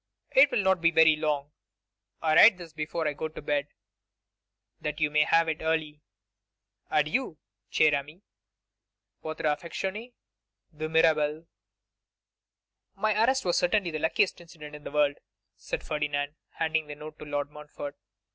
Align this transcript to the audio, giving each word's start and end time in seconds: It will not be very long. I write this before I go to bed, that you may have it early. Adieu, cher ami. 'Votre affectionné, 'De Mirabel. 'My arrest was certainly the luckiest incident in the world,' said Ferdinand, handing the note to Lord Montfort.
It 0.31 0.49
will 0.49 0.63
not 0.63 0.81
be 0.81 0.89
very 0.89 1.15
long. 1.15 1.51
I 2.23 2.33
write 2.33 2.57
this 2.57 2.73
before 2.73 3.07
I 3.07 3.13
go 3.13 3.27
to 3.27 3.39
bed, 3.39 3.67
that 4.79 4.99
you 4.99 5.11
may 5.11 5.25
have 5.25 5.47
it 5.47 5.61
early. 5.61 6.01
Adieu, 6.89 7.37
cher 7.69 7.93
ami. 7.93 8.23
'Votre 9.21 9.43
affectionné, 9.43 10.13
'De 10.75 10.89
Mirabel. 10.89 11.45
'My 12.95 13.23
arrest 13.23 13.45
was 13.45 13.57
certainly 13.59 13.91
the 13.91 13.99
luckiest 13.99 14.41
incident 14.41 14.75
in 14.75 14.83
the 14.85 14.91
world,' 14.91 15.19
said 15.55 15.83
Ferdinand, 15.85 16.33
handing 16.53 16.87
the 16.87 16.95
note 16.95 17.19
to 17.19 17.25
Lord 17.25 17.51
Montfort. 17.51 17.95